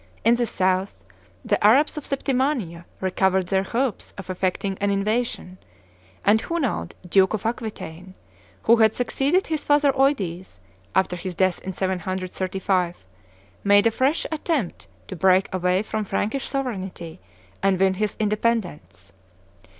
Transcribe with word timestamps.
In 0.25 0.33
the 0.33 0.47
south, 0.47 1.03
the 1.45 1.63
Arabs 1.63 1.95
of 1.95 2.05
Septimania 2.05 2.85
recovered 3.01 3.45
their 3.49 3.61
hopes 3.61 4.15
of 4.17 4.31
effecting 4.31 4.75
an 4.81 4.89
invasion; 4.89 5.59
and 6.25 6.41
Hunald, 6.41 6.93
Duke 7.07 7.35
of 7.35 7.45
Aquitaine, 7.45 8.15
who 8.63 8.77
had 8.77 8.95
succeeded 8.95 9.45
his 9.45 9.63
father 9.63 9.93
Eudes, 9.95 10.59
after 10.95 11.15
his 11.15 11.35
death 11.35 11.61
in 11.61 11.73
735, 11.73 13.05
made 13.63 13.85
a 13.85 13.91
fresh 13.91 14.25
attempt 14.31 14.87
to 15.07 15.15
break 15.15 15.47
away 15.53 15.83
from 15.83 16.03
Frankish 16.03 16.49
sovereignty 16.49 17.19
and 17.61 17.79
win 17.79 17.93
his 17.93 18.15
independence. 18.19 19.13